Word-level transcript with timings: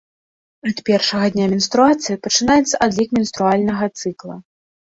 Ад 0.69 0.79
першага 0.89 1.25
дня 1.35 1.45
менструацыі 1.53 2.19
пачынаецца 2.29 2.75
адлік 2.87 3.09
менструальнага 3.19 3.93
цыкла. 4.01 4.35